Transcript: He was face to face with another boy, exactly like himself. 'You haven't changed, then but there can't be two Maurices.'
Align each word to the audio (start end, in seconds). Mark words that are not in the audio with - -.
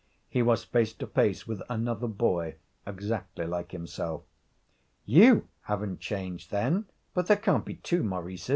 He 0.27 0.41
was 0.41 0.63
face 0.63 0.93
to 0.93 1.05
face 1.05 1.45
with 1.47 1.61
another 1.69 2.07
boy, 2.07 2.55
exactly 2.87 3.45
like 3.45 3.71
himself. 3.71 4.23
'You 5.05 5.47
haven't 5.65 5.99
changed, 5.99 6.49
then 6.49 6.85
but 7.13 7.27
there 7.27 7.37
can't 7.37 7.65
be 7.65 7.75
two 7.75 8.01
Maurices.' 8.01 8.49